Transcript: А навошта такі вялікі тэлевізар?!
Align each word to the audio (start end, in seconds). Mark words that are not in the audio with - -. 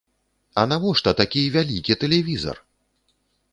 А 0.61 0.63
навошта 0.71 1.13
такі 1.19 1.43
вялікі 1.57 1.99
тэлевізар?! 2.05 2.57